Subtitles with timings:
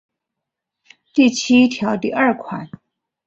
[1.13, 2.67] 第七条第二款